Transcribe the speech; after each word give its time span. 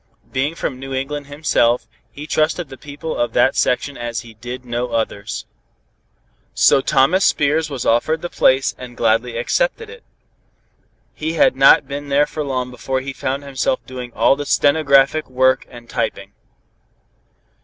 Being 0.31 0.55
from 0.55 0.79
New 0.79 0.95
England 0.95 1.27
himself, 1.27 1.85
he 2.11 2.25
trusted 2.25 2.69
the 2.69 2.75
people 2.77 3.15
of 3.15 3.33
that 3.33 3.55
section 3.55 3.97
as 3.99 4.21
he 4.21 4.33
did 4.33 4.65
no 4.65 4.89
others. 4.93 5.45
So 6.55 6.81
Thomas 6.81 7.23
Spears 7.23 7.69
was 7.69 7.85
offered 7.85 8.23
the 8.23 8.27
place 8.31 8.73
and 8.79 8.97
gladly 8.97 9.37
accepted 9.37 9.91
it. 9.91 10.03
He 11.13 11.33
had 11.33 11.55
not 11.55 11.87
been 11.87 12.09
there 12.09 12.25
long 12.35 12.71
before 12.71 13.01
he 13.01 13.13
found 13.13 13.43
himself 13.43 13.79
doing 13.85 14.11
all 14.13 14.35
the 14.35 14.47
stenographic 14.47 15.29
work 15.29 15.67
and 15.69 15.87
typing. 15.87 16.31